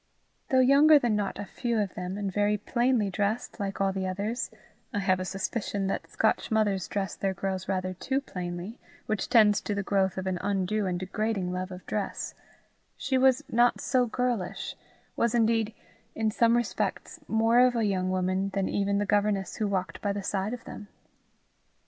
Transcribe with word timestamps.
Though 0.49 0.61
younger 0.61 0.97
than 0.97 1.15
not 1.15 1.37
a 1.37 1.45
few 1.45 1.77
of 1.77 1.93
them, 1.93 2.17
and 2.17 2.33
very 2.33 2.57
plainly 2.57 3.11
dressed, 3.11 3.59
like 3.59 3.79
all 3.79 3.93
the 3.93 4.07
others 4.07 4.49
I 4.91 4.97
have 4.97 5.19
a 5.19 5.25
suspicion 5.25 5.85
that 5.85 6.09
Scotch 6.09 6.49
mothers 6.49 6.87
dress 6.87 7.15
their 7.15 7.35
girls 7.35 7.67
rather 7.67 7.93
too 7.93 8.19
plainly, 8.19 8.79
which 9.05 9.29
tends 9.29 9.61
to 9.61 9.75
the 9.75 9.83
growth 9.83 10.17
of 10.17 10.25
an 10.25 10.39
undue 10.41 10.87
and 10.87 10.99
degrading 10.99 11.51
love 11.51 11.69
of 11.69 11.85
dress 11.85 12.33
she 12.97 13.19
was 13.19 13.43
not 13.47 13.79
so 13.79 14.07
girlish, 14.07 14.75
was 15.15 15.35
indeed, 15.35 15.71
in 16.15 16.31
some 16.31 16.57
respects, 16.57 17.19
more 17.27 17.59
of 17.59 17.75
a 17.75 17.85
young 17.85 18.09
woman 18.09 18.49
than 18.55 18.67
even 18.67 18.97
the 18.97 19.05
governess 19.05 19.57
who 19.57 19.67
walked 19.67 20.01
by 20.01 20.11
the 20.11 20.23
side 20.23 20.55
of 20.55 20.63
them. 20.65 20.87